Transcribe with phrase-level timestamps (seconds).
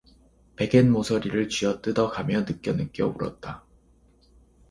[0.55, 3.63] 베갯모서리를 쥐어뜯어 가며 느껴느껴 울었다.